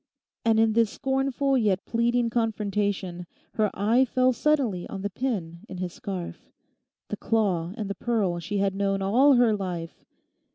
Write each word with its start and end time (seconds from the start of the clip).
And 0.43 0.59
in 0.59 0.73
this 0.73 0.89
scornful 0.89 1.55
yet 1.59 1.85
pleading 1.85 2.31
confrontation 2.31 3.27
her 3.53 3.69
eye 3.75 4.03
fell 4.03 4.33
suddenly 4.33 4.87
on 4.87 5.03
the 5.03 5.11
pin 5.11 5.59
in 5.69 5.77
his 5.77 5.93
scarf—the 5.93 7.17
claw 7.17 7.71
and 7.77 7.87
the 7.87 7.93
pearl 7.93 8.39
she 8.39 8.57
had 8.57 8.73
known 8.73 9.03
all 9.03 9.33
her 9.35 9.55
life. 9.55 10.03